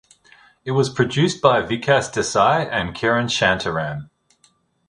It 0.65 0.71
was 0.71 0.89
produced 0.89 1.43
by 1.43 1.61
Vikas 1.61 2.11
Desai 2.11 2.67
and 2.71 2.95
Kiran 2.95 3.25
Shantaram. 3.25 4.09